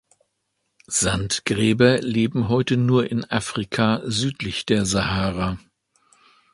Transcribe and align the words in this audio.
Sandgräber 0.87 1.99
leben 2.01 2.49
heute 2.49 2.75
nur 2.75 3.11
in 3.11 3.23
Afrika 3.29 4.01
südlich 4.05 4.65
der 4.65 4.83
Sahara. 4.87 5.59